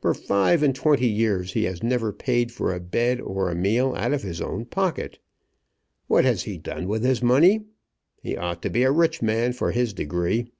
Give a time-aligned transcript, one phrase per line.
[0.00, 3.94] For five and twenty years he has never paid for a bed or a meal
[3.96, 5.18] out of his own pocket.
[6.06, 7.64] What has he done with his money?
[8.22, 10.52] He ought to be a rich man for his degree."